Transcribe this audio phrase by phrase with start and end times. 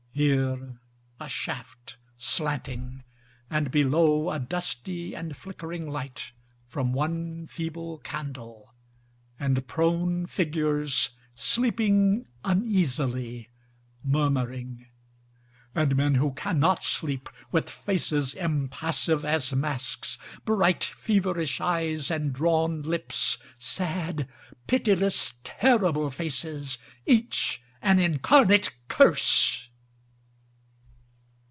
[0.13, 0.77] Here
[1.21, 3.05] a shaft, slanting,
[3.49, 6.33] and below A dusty and flickering light
[6.67, 8.73] from one feeble candle
[9.39, 13.47] And prone figures sleeping uneasily,
[14.03, 14.87] Murmuring,
[15.73, 22.81] And men who cannot sleep, With faces impassive as masks, Bright, feverish eyes, and drawn
[22.81, 24.27] lips, Sad,
[24.67, 29.69] pitiless, terrible faces, Each an incarnate curse.